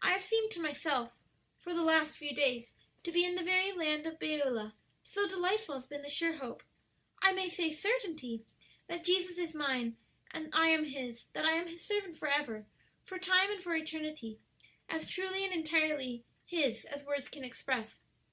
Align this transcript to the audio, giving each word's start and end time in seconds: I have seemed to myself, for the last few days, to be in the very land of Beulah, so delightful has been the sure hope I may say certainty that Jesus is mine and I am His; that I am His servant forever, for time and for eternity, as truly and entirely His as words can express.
I 0.00 0.12
have 0.12 0.22
seemed 0.22 0.52
to 0.52 0.62
myself, 0.62 1.10
for 1.58 1.74
the 1.74 1.82
last 1.82 2.14
few 2.16 2.32
days, 2.32 2.72
to 3.02 3.10
be 3.10 3.24
in 3.24 3.34
the 3.34 3.42
very 3.42 3.72
land 3.72 4.06
of 4.06 4.20
Beulah, 4.20 4.72
so 5.02 5.26
delightful 5.26 5.74
has 5.74 5.84
been 5.88 6.02
the 6.02 6.08
sure 6.08 6.34
hope 6.34 6.62
I 7.20 7.32
may 7.32 7.48
say 7.48 7.72
certainty 7.72 8.44
that 8.86 9.02
Jesus 9.02 9.36
is 9.36 9.52
mine 9.52 9.96
and 10.30 10.48
I 10.54 10.68
am 10.68 10.84
His; 10.84 11.26
that 11.32 11.44
I 11.44 11.54
am 11.54 11.66
His 11.66 11.84
servant 11.84 12.16
forever, 12.18 12.66
for 13.02 13.18
time 13.18 13.50
and 13.50 13.60
for 13.64 13.74
eternity, 13.74 14.38
as 14.88 15.10
truly 15.10 15.44
and 15.44 15.52
entirely 15.52 16.22
His 16.46 16.84
as 16.84 17.04
words 17.04 17.28
can 17.28 17.42
express. 17.42 17.98